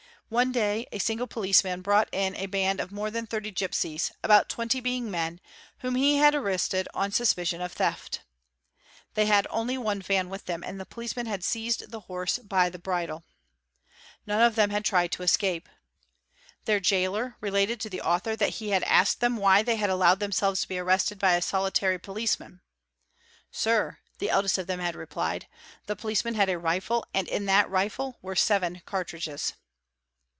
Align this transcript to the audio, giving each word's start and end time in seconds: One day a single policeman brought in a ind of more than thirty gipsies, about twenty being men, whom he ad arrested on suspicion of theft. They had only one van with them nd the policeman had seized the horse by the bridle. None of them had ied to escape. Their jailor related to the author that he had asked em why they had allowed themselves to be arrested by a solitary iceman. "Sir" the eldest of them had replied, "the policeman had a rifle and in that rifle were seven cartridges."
One 0.31 0.53
day 0.53 0.87
a 0.93 0.99
single 0.99 1.27
policeman 1.27 1.81
brought 1.81 2.07
in 2.13 2.35
a 2.37 2.47
ind 2.63 2.79
of 2.79 2.89
more 2.89 3.11
than 3.11 3.27
thirty 3.27 3.51
gipsies, 3.51 4.13
about 4.23 4.47
twenty 4.47 4.79
being 4.79 5.11
men, 5.11 5.41
whom 5.79 5.95
he 5.95 6.21
ad 6.21 6.33
arrested 6.33 6.87
on 6.93 7.11
suspicion 7.11 7.59
of 7.59 7.73
theft. 7.73 8.21
They 9.15 9.25
had 9.25 9.45
only 9.49 9.77
one 9.77 10.01
van 10.01 10.29
with 10.29 10.45
them 10.45 10.63
nd 10.65 10.79
the 10.79 10.85
policeman 10.85 11.25
had 11.25 11.43
seized 11.43 11.91
the 11.91 11.99
horse 12.07 12.37
by 12.39 12.69
the 12.69 12.79
bridle. 12.79 13.25
None 14.25 14.39
of 14.41 14.55
them 14.55 14.69
had 14.69 14.85
ied 14.93 15.11
to 15.11 15.23
escape. 15.23 15.67
Their 16.63 16.79
jailor 16.79 17.35
related 17.41 17.81
to 17.81 17.89
the 17.89 17.99
author 17.99 18.37
that 18.37 18.51
he 18.51 18.69
had 18.69 18.83
asked 18.83 19.21
em 19.21 19.35
why 19.35 19.63
they 19.63 19.75
had 19.75 19.89
allowed 19.89 20.21
themselves 20.21 20.61
to 20.61 20.67
be 20.69 20.79
arrested 20.79 21.19
by 21.19 21.33
a 21.33 21.41
solitary 21.41 21.99
iceman. 22.07 22.61
"Sir" 23.51 23.97
the 24.19 24.29
eldest 24.29 24.57
of 24.57 24.65
them 24.67 24.79
had 24.79 24.95
replied, 24.95 25.47
"the 25.87 25.95
policeman 25.97 26.35
had 26.35 26.47
a 26.49 26.57
rifle 26.57 27.05
and 27.13 27.27
in 27.27 27.47
that 27.47 27.69
rifle 27.69 28.17
were 28.21 28.37
seven 28.37 28.81
cartridges." 28.85 29.55